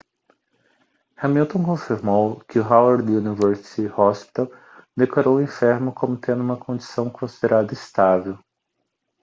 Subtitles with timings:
[1.21, 4.51] hamilton confirmou que o howard university hospital
[4.97, 8.39] declarou o enfermo como tendo uma condição considerada estável